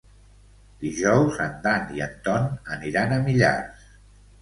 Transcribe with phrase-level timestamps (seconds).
[0.85, 3.91] Dijous en Dan i en Ton aniran a Millars.